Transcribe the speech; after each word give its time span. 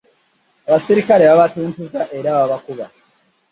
Abaserikale 0.67 1.23
babatuntuza 1.29 2.01
era 2.17 2.29
babakuba. 2.37 2.85